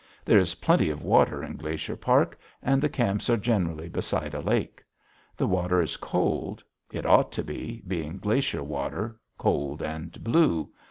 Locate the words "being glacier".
7.87-8.63